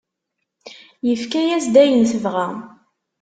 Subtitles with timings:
[1.07, 2.47] Yefka-as-d ayen tebɣa.